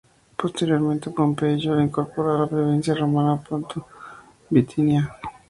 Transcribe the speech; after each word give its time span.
Posteriormente 0.35 1.11
Pompeyo 1.11 1.75
la 1.75 1.83
incorporó 1.83 2.33
a 2.35 2.39
la 2.39 2.47
provincia 2.47 2.95
romana 2.95 3.39
Ponto-Bitinia. 3.39 5.13